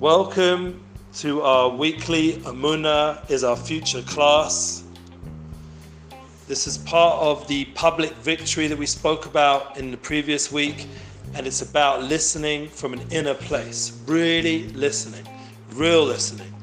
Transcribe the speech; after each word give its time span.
Welcome 0.00 0.80
to 1.16 1.42
our 1.42 1.68
weekly 1.68 2.32
Emunah 2.44 3.30
is 3.30 3.44
our 3.44 3.54
future 3.54 4.00
class. 4.02 4.84
This 6.48 6.66
is 6.66 6.78
part 6.78 7.22
of 7.22 7.46
the 7.46 7.66
public 7.74 8.12
victory 8.12 8.68
that 8.68 8.78
we 8.78 8.86
spoke 8.86 9.26
about 9.26 9.76
in 9.76 9.90
the 9.90 9.98
previous 9.98 10.50
week, 10.50 10.86
and 11.34 11.46
it's 11.46 11.60
about 11.60 12.02
listening 12.02 12.70
from 12.70 12.94
an 12.94 13.02
inner 13.10 13.34
place, 13.34 14.00
really 14.06 14.68
listening, 14.68 15.28
real 15.74 16.06
listening. 16.06 16.54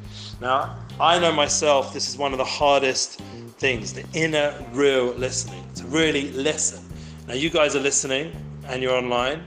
Now, 0.42 0.76
I 1.00 1.20
know 1.20 1.32
myself, 1.32 1.94
this 1.94 2.10
is 2.10 2.18
one 2.18 2.32
of 2.32 2.40
the 2.40 2.46
hardest 2.46 3.20
things 3.60 3.94
the 3.94 4.06
inner, 4.14 4.56
real 4.72 5.14
listening, 5.14 5.64
to 5.76 5.86
really 5.86 6.32
listen. 6.32 6.89
Now, 7.30 7.36
you 7.36 7.52
guys 7.52 7.76
are 7.76 7.80
listening 7.80 8.32
and 8.68 8.82
you're 8.82 8.96
online, 8.96 9.44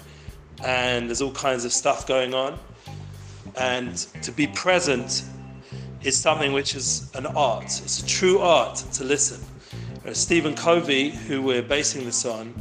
and 0.62 1.08
there's 1.08 1.20
all 1.20 1.32
kinds 1.32 1.64
of 1.64 1.72
stuff 1.72 2.06
going 2.06 2.32
on 2.32 2.56
and 3.56 3.96
to 4.22 4.30
be 4.30 4.46
present 4.46 5.24
is 6.04 6.16
something 6.16 6.52
which 6.52 6.76
is 6.76 7.10
an 7.16 7.26
art. 7.26 7.64
It's 7.64 8.00
a 8.00 8.06
true 8.06 8.38
art 8.38 8.76
to 8.76 9.02
listen. 9.02 9.44
Uh, 10.06 10.12
Stephen 10.12 10.54
Covey, 10.54 11.10
who 11.10 11.42
we're 11.42 11.60
basing 11.60 12.04
this 12.04 12.24
on, 12.24 12.54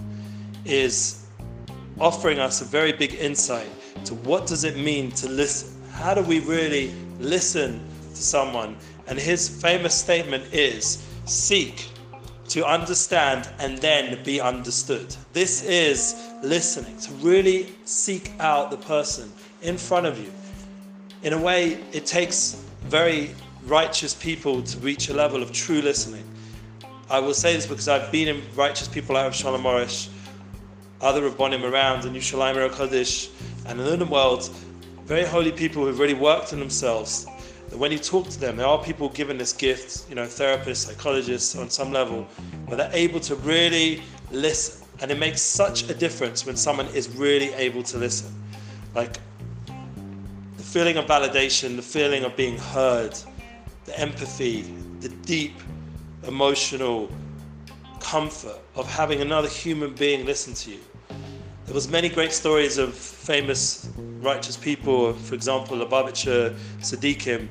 is 0.65 1.27
offering 1.99 2.39
us 2.39 2.61
a 2.61 2.65
very 2.65 2.91
big 2.91 3.13
insight 3.13 3.69
to 4.05 4.15
what 4.15 4.47
does 4.47 4.63
it 4.63 4.75
mean 4.75 5.11
to 5.11 5.29
listen. 5.29 5.79
How 5.91 6.15
do 6.15 6.23
we 6.23 6.39
really 6.39 6.95
listen 7.19 7.79
to 8.09 8.15
someone? 8.23 8.75
And 9.05 9.19
his 9.19 9.47
famous 9.47 9.93
statement 9.93 10.51
is 10.51 11.07
seek 11.25 11.91
to 12.51 12.65
understand 12.65 13.49
and 13.59 13.77
then 13.79 14.23
be 14.23 14.39
understood. 14.39 15.15
This 15.33 15.63
is 15.63 16.15
listening, 16.43 16.97
to 16.99 17.11
really 17.15 17.73
seek 17.85 18.31
out 18.39 18.71
the 18.71 18.77
person 18.77 19.31
in 19.61 19.77
front 19.77 20.05
of 20.05 20.17
you 20.17 20.31
in 21.23 21.33
a 21.33 21.37
way, 21.37 21.73
it 21.91 22.05
takes 22.05 22.63
very 22.81 23.31
righteous 23.65 24.13
people 24.13 24.63
to 24.63 24.77
reach 24.79 25.09
a 25.09 25.13
level 25.13 25.43
of 25.43 25.51
true 25.51 25.81
listening. 25.81 26.23
I 27.09 27.19
will 27.19 27.33
say 27.33 27.55
this 27.55 27.67
because 27.67 27.87
I've 27.87 28.11
been 28.11 28.27
in 28.27 28.41
righteous 28.55 28.87
people 28.87 29.15
out 29.15 29.27
of 29.27 29.35
Shalom 29.35 29.63
Arush, 29.63 30.09
other 30.99 31.29
Rabbonim 31.29 31.69
around 31.69 32.05
in 32.05 32.13
Yerushalayim 32.13 32.69
Kodesh, 32.71 33.29
and 33.67 33.79
in 33.79 33.99
the 33.99 34.05
world, 34.05 34.49
very 35.05 35.25
holy 35.25 35.51
people 35.51 35.85
who've 35.85 35.99
really 35.99 36.15
worked 36.15 36.53
on 36.53 36.59
themselves. 36.59 37.27
When 37.73 37.91
you 37.91 37.99
talk 37.99 38.27
to 38.29 38.39
them, 38.39 38.57
there 38.57 38.67
are 38.67 38.83
people 38.83 39.09
given 39.09 39.37
this 39.37 39.53
gift, 39.53 40.09
you 40.09 40.15
know, 40.15 40.25
therapists, 40.25 40.87
psychologists 40.87 41.55
on 41.55 41.69
some 41.69 41.91
level, 41.91 42.23
where 42.65 42.75
they're 42.75 42.91
able 42.93 43.19
to 43.21 43.35
really 43.35 44.03
listen. 44.29 44.85
And 45.01 45.09
it 45.09 45.17
makes 45.17 45.41
such 45.41 45.89
a 45.89 45.93
difference 45.93 46.45
when 46.45 46.57
someone 46.57 46.87
is 46.87 47.09
really 47.15 47.53
able 47.53 47.81
to 47.83 47.97
listen. 47.97 48.35
Like 48.93 49.17
the 50.57 50.63
feeling 50.63 50.97
of 50.97 51.05
validation, 51.05 51.77
the 51.77 51.81
feeling 51.81 52.25
of 52.25 52.35
being 52.35 52.57
heard, 52.57 53.17
the 53.85 53.97
empathy, 53.97 54.63
the 54.99 55.09
deep 55.09 55.53
emotional 56.27 57.09
comfort 58.01 58.59
of 58.75 58.87
having 58.87 59.21
another 59.21 59.47
human 59.47 59.93
being 59.93 60.25
listen 60.25 60.53
to 60.53 60.71
you. 60.71 60.79
There 61.65 61.73
was 61.73 61.87
many 61.87 62.09
great 62.09 62.33
stories 62.33 62.77
of 62.77 62.93
famous 62.93 63.89
righteous 64.19 64.57
people, 64.57 65.13
for 65.13 65.35
example, 65.35 65.77
Lubavitcher 65.77 66.55
Tzaddikim, 66.79 67.47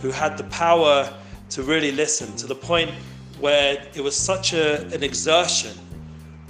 who 0.00 0.10
had 0.10 0.36
the 0.36 0.44
power 0.44 1.12
to 1.50 1.62
really 1.62 1.92
listen 1.92 2.34
to 2.36 2.46
the 2.46 2.54
point 2.54 2.90
where 3.40 3.86
it 3.94 4.00
was 4.00 4.16
such 4.16 4.52
a, 4.52 4.86
an 4.94 5.02
exertion 5.02 5.72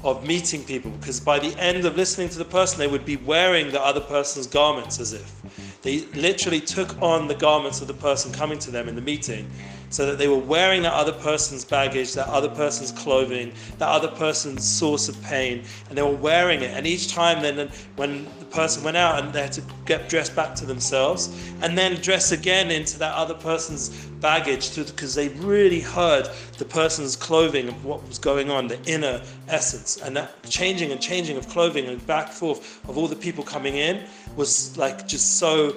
of 0.05 0.27
meeting 0.27 0.63
people 0.65 0.91
because 0.93 1.19
by 1.19 1.39
the 1.39 1.55
end 1.59 1.85
of 1.85 1.97
listening 1.97 2.29
to 2.29 2.39
the 2.39 2.45
person, 2.45 2.79
they 2.79 2.87
would 2.87 3.05
be 3.05 3.17
wearing 3.17 3.73
the 3.73 3.83
other 3.83 4.01
person's 4.01 4.47
garments 4.47 5.01
as 5.01 5.13
if. 5.13 5.83
They 5.83 6.01
literally 6.21 6.61
took 6.61 7.01
on 7.03 7.29
the 7.29 7.35
garments 7.35 7.81
of 7.81 7.89
the 7.89 7.95
person 7.95 8.33
coming 8.33 8.59
to 8.61 8.71
them 8.71 8.89
in 8.89 8.95
the 8.95 9.01
meeting 9.01 9.51
so 9.91 10.07
that 10.07 10.19
they 10.19 10.29
were 10.29 10.37
wearing 10.39 10.83
that 10.83 10.93
other 10.93 11.13
person's 11.13 11.65
baggage, 11.65 12.13
that 12.15 12.29
other 12.29 12.49
person's 12.49 12.93
clothing, 12.93 13.53
that 13.79 13.89
other 13.89 14.09
person's 14.09 14.65
source 14.65 15.09
of 15.09 15.21
pain, 15.23 15.63
and 15.89 15.97
they 15.97 16.03
were 16.03 16.11
wearing 16.11 16.63
it. 16.63 16.71
And 16.77 16.87
each 16.87 17.13
time, 17.13 17.43
then 17.43 17.71
when 17.97 18.25
the 18.39 18.45
person 18.47 18.83
went 18.83 18.97
out 18.97 19.23
and 19.23 19.33
they 19.33 19.43
had 19.43 19.53
to 19.53 19.63
get 19.85 20.09
dressed 20.09 20.35
back 20.35 20.55
to 20.57 20.67
themselves, 20.67 21.29
and 21.63 21.77
then 21.79 21.95
dress 22.01 22.33
again 22.33 22.71
into 22.71 22.99
that 22.99 23.15
other 23.15 23.35
person's 23.35 23.91
baggage, 24.21 24.75
because 24.75 25.15
they 25.15 25.29
really 25.29 25.81
heard 25.81 26.29
the 26.59 26.65
person's 26.65 27.17
clothing 27.17 27.69
of 27.69 27.85
what 27.85 28.07
was 28.09 28.19
going 28.19 28.51
on, 28.51 28.67
the 28.67 28.83
inner 28.85 29.23
essence, 29.49 29.99
and 29.99 30.17
that 30.17 30.43
changing 30.49 30.91
and 30.91 31.01
changing 31.01 31.37
of 31.37 31.49
clothing 31.49 31.87
and 31.87 32.05
back 32.07 32.31
forth 32.31 32.81
of 32.89 32.99
all 32.99 33.07
the 33.07 33.17
people 33.17 33.45
coming 33.45 33.77
in 33.77 34.05
was 34.37 34.77
like 34.77 35.07
just 35.07 35.39
so, 35.39 35.77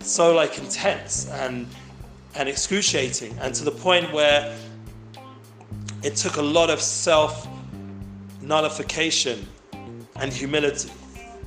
so 0.00 0.34
like 0.34 0.58
intense 0.58 1.28
and 1.30 1.66
and 2.34 2.48
excruciating, 2.48 3.36
and 3.40 3.54
to 3.54 3.64
the 3.64 3.70
point 3.70 4.12
where 4.12 4.56
it 6.02 6.16
took 6.16 6.36
a 6.36 6.42
lot 6.42 6.70
of 6.70 6.80
self 6.80 7.46
nullification 8.40 9.46
and 10.16 10.32
humility. 10.32 10.90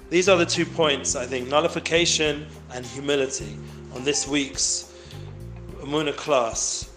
These 0.10 0.30
are 0.30 0.38
the 0.38 0.46
two 0.46 0.66
points, 0.66 1.16
I 1.16 1.26
think 1.26 1.50
nullification 1.50 2.46
and 2.74 2.86
humility 2.86 3.58
on 3.96 4.04
this 4.04 4.28
week's 4.28 4.94
Emunah 5.80 6.16
class. 6.16 6.92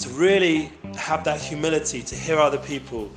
To 0.00 0.08
really 0.10 0.72
have 0.96 1.24
that 1.24 1.40
humility 1.40 2.02
to 2.02 2.14
hear 2.14 2.38
other 2.38 2.58
people. 2.58 3.10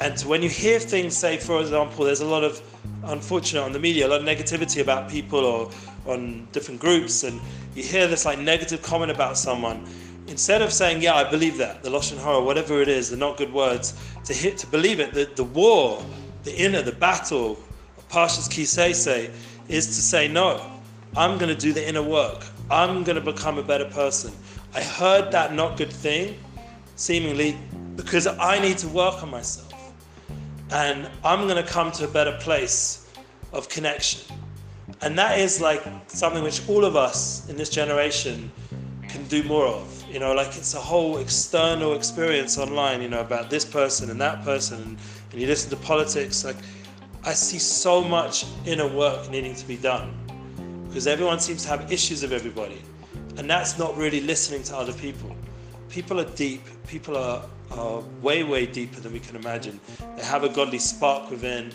And 0.00 0.16
to, 0.16 0.28
when 0.28 0.42
you 0.42 0.48
hear 0.48 0.78
things, 0.78 1.14
say, 1.14 1.36
for 1.36 1.60
example, 1.60 2.04
there's 2.04 2.22
a 2.22 2.26
lot 2.26 2.42
of, 2.42 2.62
unfortunate 3.04 3.60
on 3.60 3.72
the 3.72 3.78
media, 3.78 4.06
a 4.06 4.08
lot 4.08 4.20
of 4.20 4.26
negativity 4.26 4.80
about 4.80 5.10
people 5.10 5.40
or 5.40 5.70
on 6.08 6.48
different 6.52 6.80
groups, 6.80 7.24
and 7.24 7.40
you 7.74 7.82
hear 7.82 8.06
this 8.06 8.24
like 8.24 8.38
negative 8.38 8.82
comment 8.82 9.10
about 9.10 9.36
someone, 9.36 9.84
instead 10.26 10.62
of 10.62 10.72
saying, 10.72 11.02
"Yeah, 11.02 11.14
I 11.14 11.24
believe 11.24 11.56
that," 11.58 11.82
the 11.82 11.90
lashon 11.90 12.18
hara, 12.18 12.40
whatever 12.40 12.80
it 12.80 12.88
is, 12.88 13.10
the 13.10 13.16
not 13.16 13.36
good 13.36 13.52
words, 13.52 13.94
to 14.24 14.32
hit 14.32 14.58
to 14.58 14.66
believe 14.66 15.00
it, 15.00 15.12
the, 15.12 15.28
the 15.34 15.44
war, 15.44 16.04
the 16.44 16.54
inner, 16.56 16.82
the 16.82 16.92
battle 16.92 17.58
of 17.98 18.08
Parshas 18.08 18.50
Ki 18.50 18.62
Seitzei 18.62 19.30
is 19.68 19.86
to 19.86 19.92
say, 19.94 20.28
"No, 20.28 20.60
I'm 21.16 21.38
going 21.38 21.54
to 21.54 21.60
do 21.60 21.72
the 21.72 21.86
inner 21.86 22.02
work. 22.02 22.44
I'm 22.70 23.04
going 23.04 23.16
to 23.16 23.32
become 23.32 23.58
a 23.58 23.62
better 23.62 23.86
person." 23.86 24.32
I 24.74 24.82
heard 24.82 25.32
that 25.32 25.54
not 25.54 25.78
good 25.78 25.92
thing, 25.92 26.38
seemingly, 26.96 27.58
because 27.96 28.26
I 28.26 28.58
need 28.58 28.78
to 28.78 28.88
work 28.88 29.22
on 29.22 29.30
myself, 29.30 29.72
and 30.70 31.08
I'm 31.24 31.48
going 31.48 31.62
to 31.64 31.68
come 31.68 31.90
to 31.92 32.04
a 32.04 32.08
better 32.08 32.36
place 32.40 33.06
of 33.52 33.68
connection. 33.68 34.20
And 35.02 35.18
that 35.18 35.38
is 35.38 35.60
like 35.60 35.82
something 36.08 36.42
which 36.42 36.66
all 36.68 36.84
of 36.84 36.96
us 36.96 37.48
in 37.48 37.56
this 37.56 37.68
generation 37.68 38.50
can 39.08 39.24
do 39.28 39.42
more 39.44 39.66
of. 39.66 40.04
You 40.10 40.20
know, 40.20 40.32
like 40.32 40.56
it's 40.56 40.74
a 40.74 40.80
whole 40.80 41.18
external 41.18 41.94
experience 41.94 42.58
online, 42.58 43.02
you 43.02 43.08
know, 43.08 43.20
about 43.20 43.50
this 43.50 43.64
person 43.64 44.10
and 44.10 44.20
that 44.20 44.42
person, 44.44 44.82
and, 44.82 44.98
you 45.40 45.46
listen 45.46 45.68
to 45.68 45.76
politics. 45.76 46.46
Like, 46.46 46.56
I 47.22 47.34
see 47.34 47.58
so 47.58 48.02
much 48.02 48.46
inner 48.64 48.88
work 48.88 49.28
needing 49.28 49.54
to 49.54 49.66
be 49.66 49.76
done 49.76 50.14
because 50.88 51.06
everyone 51.06 51.40
seems 51.40 51.64
to 51.64 51.68
have 51.68 51.92
issues 51.92 52.22
of 52.22 52.32
everybody, 52.32 52.80
and 53.36 53.50
that's 53.50 53.78
not 53.78 53.94
really 53.98 54.22
listening 54.22 54.62
to 54.62 54.76
other 54.76 54.94
people. 54.94 55.36
People 55.90 56.18
are 56.20 56.30
deep, 56.36 56.62
people 56.86 57.18
are, 57.18 57.42
are 57.72 58.00
way, 58.22 58.44
way 58.44 58.64
deeper 58.64 58.98
than 59.00 59.12
we 59.12 59.20
can 59.20 59.36
imagine. 59.36 59.78
They 60.16 60.24
have 60.24 60.42
a 60.42 60.48
godly 60.48 60.78
spark 60.78 61.30
within 61.30 61.70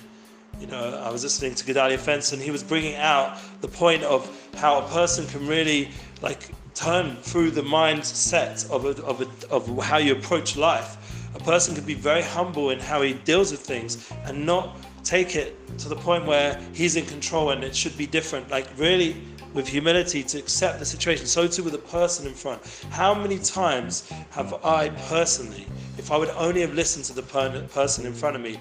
you 0.59 0.67
know, 0.67 1.01
I 1.03 1.09
was 1.09 1.23
listening 1.23 1.55
to 1.55 1.65
Gedalia 1.65 1.97
Fence 1.97 2.33
and 2.33 2.41
he 2.41 2.51
was 2.51 2.63
bringing 2.63 2.95
out 2.95 3.37
the 3.61 3.67
point 3.67 4.03
of 4.03 4.29
how 4.55 4.79
a 4.79 4.87
person 4.89 5.25
can 5.27 5.47
really 5.47 5.89
like 6.21 6.49
turn 6.73 7.15
through 7.17 7.51
the 7.51 7.61
mindset 7.61 8.69
of, 8.69 8.85
a, 8.85 9.03
of, 9.03 9.21
a, 9.21 9.53
of 9.53 9.83
how 9.83 9.97
you 9.97 10.13
approach 10.13 10.55
life. 10.55 10.97
A 11.35 11.39
person 11.39 11.75
can 11.75 11.85
be 11.85 11.93
very 11.93 12.21
humble 12.21 12.69
in 12.69 12.79
how 12.79 13.01
he 13.01 13.13
deals 13.13 13.51
with 13.51 13.61
things 13.61 14.11
and 14.25 14.45
not 14.45 14.77
take 15.03 15.35
it 15.35 15.55
to 15.79 15.89
the 15.89 15.95
point 15.95 16.25
where 16.25 16.61
he's 16.73 16.95
in 16.95 17.05
control 17.05 17.51
and 17.51 17.63
it 17.63 17.75
should 17.75 17.97
be 17.97 18.05
different. 18.05 18.49
Like 18.49 18.67
really 18.77 19.15
with 19.53 19.67
humility 19.67 20.23
to 20.23 20.37
accept 20.37 20.79
the 20.79 20.85
situation. 20.85 21.25
So 21.25 21.47
too 21.47 21.63
with 21.63 21.73
the 21.73 21.79
person 21.79 22.27
in 22.27 22.33
front. 22.33 22.61
How 22.89 23.13
many 23.13 23.37
times 23.39 24.09
have 24.31 24.53
I 24.63 24.89
personally, 25.09 25.65
if 25.97 26.11
I 26.11 26.17
would 26.17 26.29
only 26.29 26.61
have 26.61 26.73
listened 26.73 27.05
to 27.05 27.13
the 27.13 27.23
person 27.23 28.05
in 28.05 28.13
front 28.13 28.35
of 28.35 28.41
me, 28.41 28.59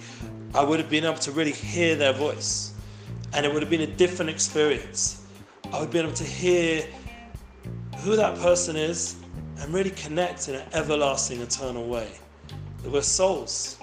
I 0.54 0.64
would 0.64 0.80
have 0.80 0.90
been 0.90 1.04
able 1.04 1.18
to 1.18 1.32
really 1.32 1.52
hear 1.52 1.94
their 1.94 2.12
voice. 2.12 2.72
And 3.32 3.46
it 3.46 3.52
would 3.52 3.62
have 3.62 3.70
been 3.70 3.82
a 3.82 3.86
different 3.86 4.30
experience. 4.30 5.24
I 5.66 5.78
would 5.78 5.82
have 5.82 5.90
been 5.90 6.06
able 6.06 6.16
to 6.16 6.24
hear 6.24 6.84
who 7.98 8.16
that 8.16 8.36
person 8.38 8.74
is 8.74 9.16
and 9.58 9.72
really 9.72 9.90
connect 9.90 10.48
in 10.48 10.56
an 10.56 10.66
everlasting, 10.72 11.40
eternal 11.40 11.86
way. 11.86 12.10
That 12.82 12.90
we're 12.90 13.02
souls. 13.02 13.78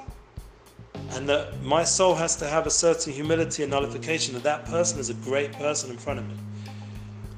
And 1.12 1.30
that 1.30 1.62
my 1.62 1.86
soul 1.86 2.16
has 2.16 2.36
to 2.38 2.48
have 2.48 2.68
a 2.68 2.72
certain 2.72 3.14
humility 3.14 3.64
and 3.64 3.72
nullification 3.72 4.34
that 4.34 4.44
that 4.44 4.66
person 4.66 5.00
is 5.00 5.10
a 5.10 5.14
great 5.14 5.54
person 5.54 5.90
in 5.90 5.98
front 5.98 6.20
of 6.20 6.28
me. 6.28 6.36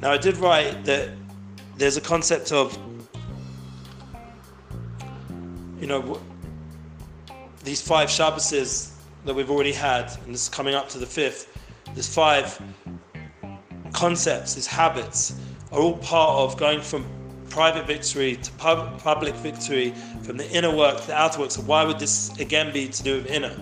Now, 0.01 0.11
I 0.11 0.17
did 0.17 0.37
write 0.37 0.85
that 0.85 1.09
there's 1.77 1.97
a 1.97 2.01
concept 2.01 2.51
of, 2.51 2.75
you 5.79 5.85
know, 5.85 6.19
these 7.63 7.81
five 7.81 8.09
Shabbases 8.09 8.93
that 9.25 9.33
we've 9.33 9.50
already 9.50 9.74
had, 9.74 10.12
and 10.25 10.33
this 10.33 10.44
is 10.44 10.50
coming 10.50 10.75
up 10.75 10.89
to 10.89 10.98
the 10.98 11.06
fifth, 11.06 11.57
there's 11.94 12.13
five 12.13 12.62
concepts, 13.94 14.56
these 14.56 14.68
habits, 14.68 15.36
are 15.71 15.80
all 15.80 15.98
part 15.98 16.38
of 16.39 16.57
going 16.57 16.81
from 16.81 17.06
private 17.50 17.88
victory 17.88 18.36
to 18.36 18.51
pub- 18.54 19.00
public 19.00 19.36
victory, 19.36 19.94
from 20.24 20.38
the 20.38 20.50
inner 20.51 20.74
work 20.75 21.01
to 21.01 21.07
the 21.07 21.16
outer 21.16 21.39
work. 21.39 21.51
So 21.51 21.62
why 21.62 21.83
would 21.83 22.00
this 22.00 22.38
again 22.39 22.71
be 22.71 22.88
to 22.88 23.04
do 23.04 23.16
with 23.16 23.25
inner? 23.27 23.56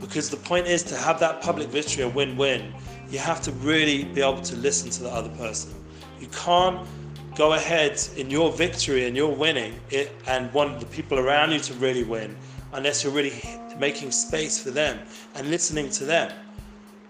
Because 0.00 0.30
the 0.30 0.36
point 0.36 0.66
is 0.66 0.82
to 0.84 0.96
have 0.96 1.20
that 1.20 1.42
public 1.42 1.68
victory 1.68 2.04
a 2.04 2.08
win-win. 2.08 2.72
You 3.10 3.18
have 3.18 3.40
to 3.42 3.52
really 3.52 4.04
be 4.04 4.20
able 4.20 4.42
to 4.42 4.56
listen 4.56 4.90
to 4.90 5.02
the 5.04 5.10
other 5.10 5.30
person. 5.36 5.74
You 6.20 6.28
can't 6.28 6.86
go 7.36 7.52
ahead 7.52 8.02
in 8.16 8.30
your 8.30 8.50
victory 8.50 9.06
and 9.06 9.16
your 9.16 9.32
winning 9.34 9.78
it, 9.90 10.10
and 10.26 10.52
want 10.52 10.80
the 10.80 10.86
people 10.86 11.18
around 11.18 11.52
you 11.52 11.60
to 11.60 11.74
really 11.74 12.02
win 12.02 12.36
unless 12.72 13.04
you're 13.04 13.12
really 13.12 13.30
making 13.78 14.10
space 14.10 14.58
for 14.58 14.70
them 14.70 14.98
and 15.34 15.50
listening 15.50 15.90
to 15.90 16.04
them. 16.04 16.32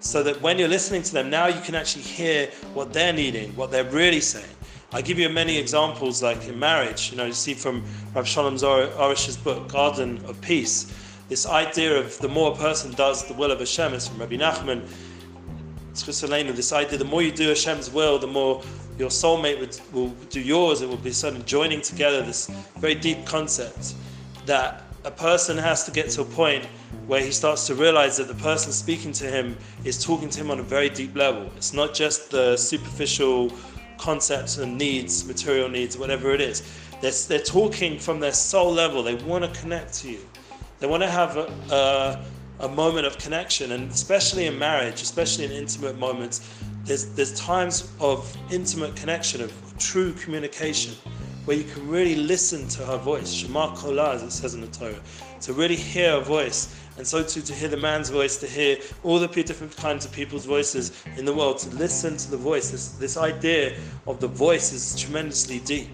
So 0.01 0.23
that 0.23 0.41
when 0.41 0.59
you're 0.59 0.69
listening 0.69 1.03
to 1.05 1.13
them 1.13 1.31
now 1.31 1.47
you 1.47 1.61
can 1.63 1.75
actually 1.75 2.03
hear 2.03 2.49
what 2.75 2.93
they're 2.93 3.13
needing 3.13 3.55
what 3.57 3.71
they're 3.71 3.91
really 3.91 4.21
saying. 4.21 4.47
I 4.93 5.03
give 5.03 5.19
you 5.19 5.29
many 5.29 5.59
examples 5.59 6.23
like 6.23 6.47
in 6.47 6.59
marriage 6.59 7.11
you 7.11 7.17
know 7.17 7.27
you 7.27 7.33
see 7.33 7.55
from 7.55 7.85
Rav 8.15 8.27
Shalom 8.27 8.57
Arush's 8.57 9.37
book 9.37 9.69
garden 9.69 10.21
of 10.27 10.41
peace 10.41 10.93
this 11.29 11.47
idea 11.47 11.99
of 11.99 12.17
the 12.21 12.29
more 12.29 12.53
a 12.53 12.57
person 12.57 12.93
does 12.93 13.27
the 13.27 13.35
will 13.35 13.51
of 13.51 13.59
Hashem 13.59 13.95
is 13.95 14.07
from 14.07 14.19
Rabbi 14.19 14.37
Nachman. 14.37 14.87
This 15.93 16.73
idea 16.73 16.99
the 16.99 17.05
more 17.05 17.23
you 17.23 17.33
do 17.33 17.49
Hashem's 17.49 17.91
will 17.91 18.19
the 18.19 18.27
more 18.27 18.63
your 18.99 19.11
soulmate 19.11 19.61
would, 19.61 19.79
will 19.93 20.09
do 20.31 20.41
yours, 20.41 20.81
it 20.81 20.89
will 20.89 20.97
be 20.97 21.13
sort 21.13 21.35
of 21.35 21.45
joining 21.45 21.81
together 21.81 22.23
this 22.23 22.47
very 22.79 22.95
deep 22.95 23.27
concept 23.27 23.95
that 24.47 24.85
a 25.07 25.11
person 25.13 25.57
has 25.57 25.85
to 25.85 25.93
get 25.93 26.11
to 26.11 26.23
a 26.23 26.25
point 26.25 26.65
where 27.07 27.21
he 27.21 27.31
starts 27.31 27.65
to 27.69 27.77
realize 27.77 28.17
that 28.17 28.27
the 28.27 28.35
person 28.35 28.73
speaking 28.73 29.13
to 29.13 29.25
him 29.25 29.57
is 29.85 30.05
talking 30.05 30.29
to 30.29 30.41
him 30.41 30.51
on 30.51 30.59
a 30.59 30.65
very 30.65 30.91
deep 30.91 31.15
level. 31.15 31.49
It's 31.57 31.73
not 31.73 31.95
just 31.95 32.33
the 32.33 32.57
superficial 32.57 33.53
concepts 33.99 34.59
and 34.59 34.77
needs, 34.77 35.25
material 35.25 35.69
needs, 35.69 35.97
whatever 35.97 36.33
it 36.33 36.41
is. 36.41 36.65
They're, 37.01 37.13
they're 37.29 37.39
talking 37.39 38.01
from 38.01 38.19
their 38.19 38.33
soul 38.33 38.73
level. 38.73 39.05
They 39.05 39.15
want 39.15 39.45
to 39.45 39.61
connect 39.61 39.95
to 40.01 40.11
you. 40.11 40.19
They 40.81 40.89
want 40.89 41.05
to 41.05 41.09
have 41.09 41.37
a, 41.37 42.25
a, 42.61 42.65
a 42.65 42.69
moment 42.69 43.07
of 43.07 43.17
connection, 43.17 43.73
and 43.73 43.93
especially 43.93 44.47
in 44.47 44.59
marriage, 44.59 45.03
especially 45.03 45.45
in 45.45 45.53
intimate 45.53 45.99
moments, 45.99 46.53
there's, 46.85 47.07
there's 47.15 47.39
times 47.39 47.93
of 48.01 48.37
intimate 48.51 48.97
connection, 48.97 49.41
of 49.41 49.53
true 49.79 50.13
communication, 50.15 50.97
where 51.47 51.57
you 51.57 51.65
can 51.65 51.89
really 51.89 52.15
listen 52.17 52.69
to 52.69 52.85
her 52.85 52.99
voice. 52.99 53.33
Shema 53.33 53.75
Kolah, 53.75 54.15
as 54.15 54.23
it 54.23 54.31
says 54.33 54.55
in 54.55 54.61
the 54.61 54.67
Torah, 54.67 55.01
to 55.41 55.53
really 55.53 55.77
hear 55.77 56.13
her 56.13 56.21
voice. 56.21 56.75
And 56.99 57.07
so 57.07 57.23
too 57.23 57.41
to 57.41 57.55
hear 57.55 57.69
the 57.69 57.77
man's 57.77 58.11
voice, 58.11 58.37
to 58.39 58.47
hear 58.47 58.79
all 59.03 59.19
the 59.19 59.29
different 59.29 59.77
kinds 59.77 60.05
of 60.05 60.13
people's 60.13 60.45
voices 60.45 60.93
in 61.17 61.25
the 61.25 61.35
world, 61.35 61.59
to 61.59 61.71
listen 61.77 62.17
to 62.17 62.31
the 62.31 62.37
voice. 62.37 62.71
This, 62.71 62.89
this 62.91 63.17
idea 63.17 63.79
of 64.07 64.21
the 64.21 64.29
voice 64.29 64.73
is 64.73 65.01
tremendously 65.01 65.61
deep. 65.61 65.89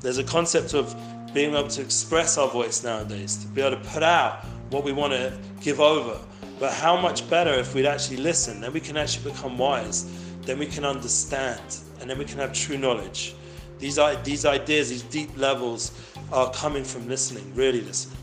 There's 0.00 0.18
a 0.18 0.24
concept 0.24 0.74
of 0.74 0.94
being 1.32 1.54
able 1.54 1.68
to 1.68 1.82
express 1.82 2.38
our 2.38 2.48
voice 2.48 2.82
nowadays, 2.82 3.36
to 3.38 3.46
be 3.48 3.62
able 3.62 3.76
to 3.76 3.88
put 3.88 4.02
out 4.02 4.44
what 4.70 4.84
we 4.84 4.92
want 4.92 5.12
to 5.14 5.38
give 5.60 5.80
over. 5.80 6.18
But 6.58 6.72
how 6.72 7.00
much 7.00 7.28
better 7.30 7.52
if 7.54 7.74
we'd 7.74 7.86
actually 7.86 8.18
listen, 8.18 8.60
then 8.60 8.72
we 8.72 8.80
can 8.80 8.96
actually 8.96 9.30
become 9.30 9.58
wise 9.58 10.06
then 10.48 10.58
we 10.58 10.66
can 10.66 10.82
understand 10.82 11.60
and 12.00 12.08
then 12.08 12.16
we 12.16 12.24
can 12.24 12.38
have 12.38 12.54
true 12.54 12.78
knowledge. 12.78 13.34
These, 13.78 13.98
these 14.24 14.44
ideas, 14.44 14.90
these 14.90 15.02
deep 15.02 15.36
levels 15.36 15.92
are 16.32 16.50
coming 16.52 16.84
from 16.84 17.08
listening, 17.08 17.52
really 17.54 17.80
listening. 17.80 18.18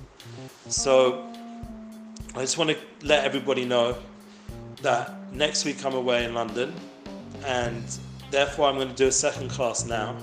So 0.68 1.26
I 2.36 2.42
just 2.42 2.58
want 2.58 2.72
to 2.72 2.78
let 3.04 3.24
everybody 3.24 3.66
know 3.66 3.98
that 4.82 5.32
next 5.32 5.66
week 5.66 5.84
I'm 5.86 5.96
away 5.96 6.26
in 6.26 6.34
London 6.34 6.74
and 7.46 7.84
therefore 8.32 8.68
I'm 8.68 8.76
going 8.76 8.90
to 8.90 8.96
do 8.96 9.08
a 9.08 9.12
second 9.12 9.50
class 9.50 9.86
now. 9.86 10.16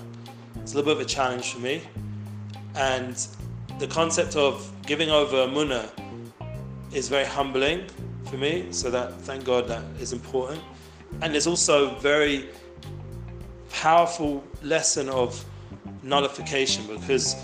It's 0.56 0.74
a 0.74 0.76
little 0.76 0.94
bit 0.94 1.00
of 1.00 1.06
a 1.06 1.08
challenge 1.08 1.52
for 1.52 1.60
me. 1.60 1.82
And 2.74 3.26
the 3.78 3.86
concept 3.86 4.36
of 4.36 4.70
giving 4.86 5.10
over 5.10 5.36
Emunah 5.36 5.88
is 6.92 7.08
very 7.08 7.24
humbling 7.24 7.86
for 8.26 8.36
me. 8.36 8.66
So 8.70 8.90
that 8.90 9.14
thank 9.22 9.44
God 9.44 9.66
that 9.68 9.84
is 9.98 10.12
important 10.12 10.62
and 11.20 11.32
there's 11.32 11.46
also 11.46 11.94
very 11.96 12.48
powerful 13.82 14.44
lesson 14.62 15.08
of 15.08 15.44
nullification 16.04 16.86
because 16.86 17.34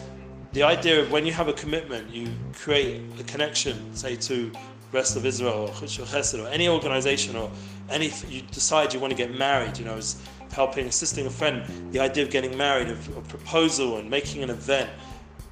the 0.52 0.62
idea 0.62 1.02
of 1.02 1.10
when 1.10 1.26
you 1.26 1.32
have 1.32 1.48
a 1.48 1.52
commitment, 1.52 2.08
you 2.14 2.28
create 2.54 3.02
a 3.18 3.24
connection, 3.24 3.74
say 3.96 4.14
to 4.14 4.52
rest 4.92 5.16
of 5.16 5.26
Israel 5.26 5.68
or 5.68 6.40
or 6.40 6.48
any 6.48 6.68
organization 6.68 7.34
or 7.34 7.50
any 7.90 8.12
you 8.28 8.42
decide 8.52 8.94
you 8.94 9.00
want 9.00 9.10
to 9.10 9.16
get 9.16 9.36
married, 9.36 9.76
you 9.78 9.84
know, 9.84 9.96
is 9.96 10.22
helping, 10.52 10.86
assisting 10.86 11.26
a 11.26 11.30
friend, 11.30 11.64
the 11.92 11.98
idea 11.98 12.22
of 12.22 12.30
getting 12.30 12.56
married, 12.56 12.88
of 12.88 13.16
a 13.16 13.20
proposal 13.22 13.96
and 13.96 14.08
making 14.08 14.44
an 14.44 14.50
event, 14.50 14.88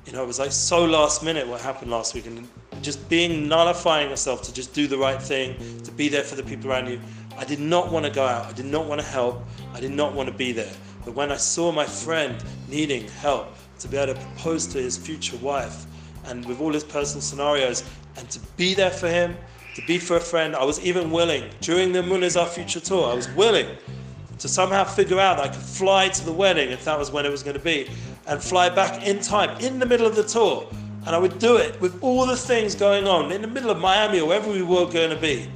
you 0.06 0.12
know, 0.12 0.22
it 0.22 0.26
was 0.26 0.38
like 0.38 0.52
so 0.52 0.84
last 0.84 1.24
minute 1.24 1.48
what 1.48 1.60
happened 1.60 1.90
last 1.90 2.14
week 2.14 2.26
and 2.26 2.48
just 2.80 3.08
being 3.08 3.48
nullifying 3.48 4.08
yourself 4.08 4.40
to 4.42 4.54
just 4.54 4.72
do 4.72 4.86
the 4.86 4.96
right 4.96 5.20
thing, 5.20 5.56
to 5.82 5.90
be 5.90 6.08
there 6.08 6.22
for 6.22 6.36
the 6.36 6.44
people 6.44 6.70
around 6.70 6.88
you. 6.88 7.00
I 7.36 7.44
did 7.44 7.60
not 7.60 7.90
want 7.92 8.06
to 8.06 8.10
go 8.10 8.24
out. 8.24 8.46
I 8.46 8.52
did 8.52 8.66
not 8.66 8.86
want 8.86 9.00
to 9.00 9.06
help. 9.06 9.42
I 9.76 9.80
did 9.80 9.90
not 9.90 10.14
want 10.14 10.26
to 10.30 10.34
be 10.34 10.52
there. 10.52 10.72
But 11.04 11.14
when 11.14 11.30
I 11.30 11.36
saw 11.36 11.70
my 11.70 11.84
friend 11.84 12.42
needing 12.66 13.06
help 13.08 13.54
to 13.80 13.88
be 13.88 13.98
able 13.98 14.14
to 14.14 14.20
propose 14.20 14.66
to 14.68 14.78
his 14.78 14.96
future 14.96 15.36
wife 15.36 15.84
and 16.24 16.46
with 16.46 16.62
all 16.62 16.72
his 16.72 16.82
personal 16.82 17.20
scenarios 17.20 17.84
and 18.16 18.28
to 18.30 18.40
be 18.56 18.72
there 18.72 18.90
for 18.90 19.06
him, 19.06 19.36
to 19.74 19.82
be 19.82 19.98
for 19.98 20.16
a 20.16 20.20
friend, 20.20 20.56
I 20.56 20.64
was 20.64 20.80
even 20.80 21.10
willing 21.10 21.50
during 21.60 21.92
the 21.92 22.00
Munez 22.00 22.40
Our 22.40 22.46
Future 22.46 22.80
tour, 22.80 23.10
I 23.10 23.14
was 23.14 23.28
willing 23.32 23.68
to 24.38 24.48
somehow 24.48 24.84
figure 24.84 25.20
out 25.20 25.38
I 25.38 25.48
could 25.48 25.56
fly 25.56 26.08
to 26.08 26.24
the 26.24 26.32
wedding 26.32 26.70
if 26.70 26.86
that 26.86 26.98
was 26.98 27.10
when 27.10 27.26
it 27.26 27.30
was 27.30 27.42
going 27.42 27.58
to 27.58 27.62
be 27.62 27.90
and 28.26 28.42
fly 28.42 28.70
back 28.70 29.06
in 29.06 29.20
time 29.20 29.60
in 29.60 29.78
the 29.78 29.84
middle 29.84 30.06
of 30.06 30.16
the 30.16 30.24
tour. 30.24 30.66
And 31.04 31.14
I 31.14 31.18
would 31.18 31.38
do 31.38 31.58
it 31.58 31.78
with 31.82 32.02
all 32.02 32.24
the 32.24 32.36
things 32.36 32.74
going 32.74 33.06
on 33.06 33.30
in 33.30 33.42
the 33.42 33.46
middle 33.46 33.68
of 33.68 33.78
Miami 33.78 34.20
or 34.20 34.28
wherever 34.28 34.50
we 34.50 34.62
were 34.62 34.86
going 34.86 35.10
to 35.10 35.20
be. 35.20 35.50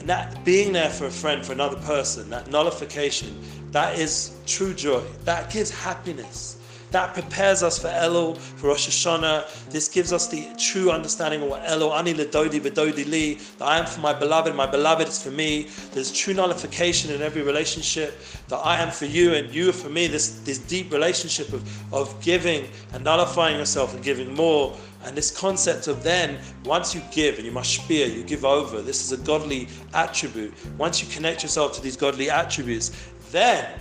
And 0.00 0.08
that 0.08 0.46
being 0.46 0.72
there 0.72 0.88
for 0.88 1.04
a 1.04 1.10
friend, 1.10 1.44
for 1.44 1.52
another 1.52 1.76
person, 1.76 2.30
that 2.30 2.50
nullification, 2.50 3.38
that 3.70 3.98
is 3.98 4.32
true 4.46 4.72
joy. 4.72 5.02
That 5.24 5.52
gives 5.52 5.70
happiness. 5.70 6.56
That 6.90 7.14
prepares 7.14 7.62
us 7.62 7.78
for 7.78 7.88
Elul, 7.88 8.36
for 8.36 8.68
Rosh 8.68 8.88
Hashanah. 8.88 9.70
This 9.70 9.86
gives 9.88 10.12
us 10.12 10.26
the 10.26 10.48
true 10.58 10.90
understanding 10.90 11.42
of 11.42 11.48
what 11.48 11.64
Elul, 11.64 11.96
Ani 11.96 12.14
Ledodi 12.14 12.60
Vedodi 12.60 13.08
Li, 13.08 13.34
that 13.58 13.64
I 13.66 13.78
am 13.78 13.86
for 13.86 14.00
my 14.00 14.12
beloved, 14.12 14.54
my 14.56 14.66
beloved 14.66 15.06
is 15.06 15.22
for 15.22 15.30
me. 15.30 15.68
There's 15.92 16.12
true 16.12 16.34
nullification 16.34 17.12
in 17.12 17.22
every 17.22 17.42
relationship, 17.42 18.20
that 18.48 18.56
I 18.58 18.80
am 18.80 18.90
for 18.90 19.06
you 19.06 19.34
and 19.34 19.54
you 19.54 19.70
are 19.70 19.72
for 19.72 19.88
me. 19.88 20.08
This, 20.08 20.40
this 20.40 20.58
deep 20.58 20.92
relationship 20.92 21.52
of, 21.52 21.94
of 21.94 22.20
giving 22.20 22.68
and 22.92 23.04
nullifying 23.04 23.56
yourself 23.56 23.94
and 23.94 24.02
giving 24.02 24.34
more. 24.34 24.76
And 25.04 25.16
this 25.16 25.30
concept 25.30 25.86
of 25.86 26.02
then, 26.02 26.38
once 26.64 26.94
you 26.94 27.02
give 27.12 27.36
and 27.36 27.46
you 27.46 27.52
mashpia, 27.52 28.12
you 28.14 28.22
give 28.24 28.44
over, 28.44 28.82
this 28.82 29.02
is 29.02 29.12
a 29.12 29.16
godly 29.24 29.68
attribute. 29.94 30.52
Once 30.76 31.00
you 31.02 31.08
connect 31.08 31.42
yourself 31.42 31.72
to 31.74 31.80
these 31.80 31.96
godly 31.96 32.28
attributes, 32.28 32.90
then 33.30 33.80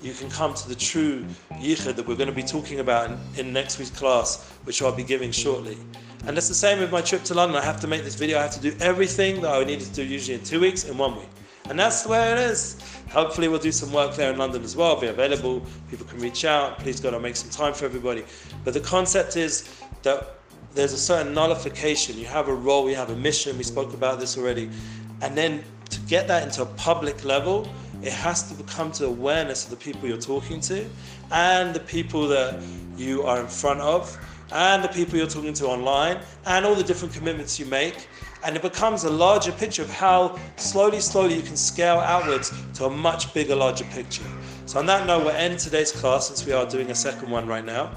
you 0.00 0.12
can 0.12 0.30
come 0.30 0.54
to 0.54 0.68
the 0.68 0.74
true 0.74 1.24
yichud 1.54 1.96
that 1.96 2.06
we're 2.06 2.16
going 2.16 2.28
to 2.28 2.34
be 2.34 2.42
talking 2.42 2.80
about 2.80 3.10
in, 3.10 3.18
in, 3.36 3.52
next 3.52 3.78
week's 3.78 3.90
class, 3.90 4.48
which 4.64 4.80
I'll 4.80 4.94
be 4.94 5.02
giving 5.02 5.32
shortly. 5.32 5.76
And 6.26 6.36
it's 6.36 6.48
the 6.48 6.54
same 6.54 6.78
with 6.78 6.92
my 6.92 7.00
trip 7.00 7.24
to 7.24 7.34
London. 7.34 7.56
I 7.56 7.64
have 7.64 7.80
to 7.80 7.86
make 7.86 8.04
this 8.04 8.14
video. 8.14 8.38
I 8.38 8.42
have 8.42 8.52
to 8.52 8.60
do 8.60 8.76
everything 8.80 9.40
that 9.40 9.50
I 9.50 9.64
needed 9.64 9.86
to 9.86 9.92
do 9.92 10.04
usually 10.04 10.38
in 10.38 10.44
two 10.44 10.60
weeks 10.60 10.84
in 10.84 10.96
one 10.96 11.16
week. 11.16 11.28
And 11.68 11.78
that's 11.78 12.02
the 12.02 12.10
way 12.10 12.32
it 12.32 12.38
is. 12.38 12.80
Hopefully 13.10 13.48
we'll 13.48 13.58
do 13.58 13.72
some 13.72 13.92
work 13.92 14.14
there 14.14 14.32
in 14.32 14.38
London 14.38 14.62
as 14.62 14.76
well, 14.76 14.94
I'll 14.94 15.00
be 15.00 15.08
available. 15.08 15.62
People 15.90 16.06
can 16.06 16.18
reach 16.18 16.44
out. 16.44 16.78
Please 16.78 17.00
God, 17.00 17.14
I'll 17.14 17.20
make 17.20 17.36
some 17.36 17.50
time 17.50 17.74
for 17.74 17.84
everybody. 17.84 18.24
But 18.64 18.74
the 18.74 18.80
concept 18.80 19.36
is 19.36 19.68
that 20.02 20.34
there's 20.74 20.92
a 20.92 20.98
certain 20.98 21.34
nullification. 21.34 22.16
You 22.18 22.26
have 22.26 22.48
a 22.48 22.54
role, 22.54 22.88
you 22.88 22.96
have 22.96 23.10
a 23.10 23.16
mission. 23.16 23.56
We 23.58 23.64
spoke 23.64 23.94
about 23.94 24.20
this 24.20 24.38
already. 24.38 24.70
And 25.22 25.36
then 25.36 25.64
to 25.90 26.00
get 26.00 26.28
that 26.28 26.42
into 26.42 26.62
a 26.62 26.66
public 26.66 27.24
level, 27.24 27.68
it 28.02 28.12
has 28.12 28.50
to 28.50 28.62
come 28.64 28.92
to 28.92 29.06
awareness 29.06 29.64
of 29.64 29.70
the 29.70 29.76
people 29.76 30.08
you're 30.08 30.18
talking 30.18 30.60
to 30.60 30.88
and 31.32 31.74
the 31.74 31.80
people 31.80 32.28
that 32.28 32.62
you 32.96 33.22
are 33.22 33.40
in 33.40 33.46
front 33.46 33.80
of 33.80 34.16
and 34.52 34.82
the 34.82 34.88
people 34.88 35.18
you're 35.18 35.26
talking 35.26 35.52
to 35.52 35.66
online 35.66 36.20
and 36.46 36.64
all 36.64 36.74
the 36.74 36.82
different 36.82 37.12
commitments 37.12 37.58
you 37.58 37.66
make. 37.66 38.08
And 38.44 38.56
it 38.56 38.62
becomes 38.62 39.04
a 39.04 39.10
larger 39.10 39.52
picture 39.52 39.82
of 39.82 39.90
how 39.90 40.38
slowly, 40.56 41.00
slowly 41.00 41.34
you 41.34 41.42
can 41.42 41.56
scale 41.56 41.98
outwards 41.98 42.52
to 42.74 42.84
a 42.84 42.90
much 42.90 43.34
bigger, 43.34 43.56
larger 43.56 43.84
picture. 43.86 44.24
So 44.66 44.78
on 44.78 44.86
that 44.86 45.06
note, 45.06 45.24
we'll 45.24 45.34
end 45.34 45.58
today's 45.58 45.90
class 45.90 46.28
since 46.28 46.46
we 46.46 46.52
are 46.52 46.64
doing 46.64 46.90
a 46.90 46.94
second 46.94 47.30
one 47.30 47.46
right 47.46 47.64
now 47.64 47.90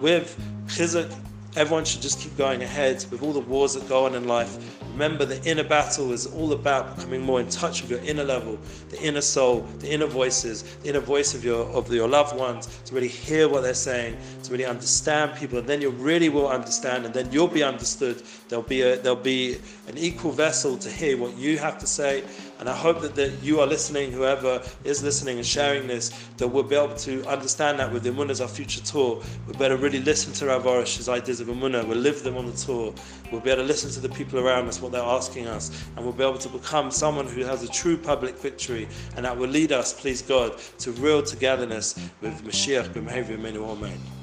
with 0.00 0.40
Chizuk 0.66 1.12
Everyone 1.58 1.84
should 1.84 2.02
just 2.02 2.20
keep 2.20 2.36
going 2.36 2.62
ahead 2.62 3.04
with 3.10 3.20
all 3.20 3.32
the 3.32 3.40
wars 3.40 3.74
that 3.74 3.88
go 3.88 4.04
on 4.04 4.14
in 4.14 4.28
life. 4.28 4.80
Remember, 4.92 5.24
the 5.24 5.42
inner 5.44 5.64
battle 5.64 6.12
is 6.12 6.24
all 6.24 6.52
about 6.52 6.94
becoming 6.94 7.20
more 7.20 7.40
in 7.40 7.48
touch 7.48 7.82
with 7.82 7.90
your 7.90 7.98
inner 8.04 8.22
level, 8.22 8.56
the 8.90 9.02
inner 9.02 9.20
soul, 9.20 9.66
the 9.80 9.92
inner 9.92 10.06
voices, 10.06 10.62
the 10.82 10.90
inner 10.90 11.00
voice 11.00 11.34
of 11.34 11.44
your 11.44 11.66
of 11.70 11.92
your 11.92 12.06
loved 12.06 12.36
ones, 12.36 12.68
to 12.84 12.94
really 12.94 13.08
hear 13.08 13.48
what 13.48 13.62
they're 13.62 13.74
saying, 13.74 14.16
to 14.44 14.52
really 14.52 14.66
understand 14.66 15.36
people, 15.36 15.58
and 15.58 15.68
then 15.68 15.80
you 15.80 15.90
really 15.90 16.28
will 16.28 16.48
understand, 16.48 17.04
and 17.04 17.12
then 17.12 17.28
you'll 17.32 17.48
be 17.48 17.64
understood. 17.64 18.22
There'll 18.48 18.62
be 18.62 18.82
a 18.82 18.96
there'll 18.96 19.16
be 19.16 19.58
an 19.88 19.98
equal 19.98 20.30
vessel 20.30 20.78
to 20.78 20.88
hear 20.88 21.16
what 21.16 21.36
you 21.36 21.58
have 21.58 21.76
to 21.78 21.88
say. 21.88 22.22
And 22.58 22.68
I 22.68 22.74
hope 22.74 23.00
that, 23.02 23.14
that 23.14 23.32
you 23.42 23.60
are 23.60 23.66
listening, 23.66 24.10
whoever 24.10 24.62
is 24.82 25.02
listening 25.02 25.36
and 25.36 25.46
sharing 25.46 25.86
this, 25.86 26.10
that 26.38 26.48
we'll 26.48 26.64
be 26.64 26.74
able 26.74 26.96
to 26.96 27.24
understand 27.26 27.78
that 27.78 27.92
with 27.92 28.04
Emunah 28.04 28.30
as 28.30 28.40
our 28.40 28.48
future 28.48 28.80
tour. 28.80 29.22
We 29.46 29.52
better 29.54 29.76
really 29.76 30.00
listen 30.00 30.32
to 30.34 30.46
Rav 30.46 30.64
Arush's 30.64 31.08
ideas 31.08 31.40
of 31.40 31.46
Emunah. 31.48 31.86
We'll 31.86 31.98
live 31.98 32.24
them 32.24 32.36
on 32.36 32.46
the 32.46 32.52
tour. 32.52 32.92
We'll 33.30 33.40
be 33.40 33.50
able 33.50 33.62
to 33.62 33.68
listen 33.68 33.90
to 33.90 34.00
the 34.00 34.08
people 34.08 34.40
around 34.40 34.66
us, 34.66 34.80
what 34.80 34.90
they're 34.90 35.02
asking 35.02 35.46
us. 35.46 35.70
And 35.96 36.04
we'll 36.04 36.14
be 36.14 36.24
able 36.24 36.38
to 36.38 36.48
become 36.48 36.90
someone 36.90 37.26
who 37.26 37.42
has 37.44 37.62
a 37.62 37.68
true 37.68 37.96
public 37.96 38.36
victory. 38.36 38.88
And 39.16 39.24
that 39.24 39.36
will 39.36 39.48
lead 39.48 39.70
us, 39.70 39.92
please 39.92 40.22
God, 40.22 40.58
to 40.78 40.90
real 40.92 41.22
togetherness 41.22 41.98
with 42.20 42.42
Mashiach, 42.44 42.88
B'mehavi, 42.88 43.38
Amen. 43.58 44.17